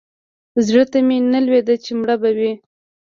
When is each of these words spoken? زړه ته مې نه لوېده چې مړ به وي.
زړه 0.65 0.83
ته 0.91 0.97
مې 1.07 1.17
نه 1.33 1.39
لوېده 1.45 1.75
چې 1.83 1.91
مړ 1.99 2.09
به 2.21 2.29
وي. 2.37 2.51